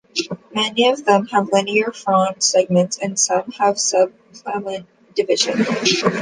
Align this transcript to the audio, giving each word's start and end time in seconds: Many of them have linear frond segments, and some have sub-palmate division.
Many 0.55 0.87
of 0.89 1.05
them 1.05 1.27
have 1.27 1.51
linear 1.53 1.91
frond 1.91 2.41
segments, 2.41 2.97
and 2.97 3.19
some 3.19 3.51
have 3.59 3.79
sub-palmate 3.79 4.87
division. 5.13 5.63